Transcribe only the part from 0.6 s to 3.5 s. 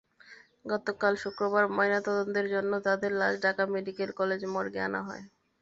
গতকাল শুক্রবার ময়নাতদন্তের জন্য তাঁদের লাশ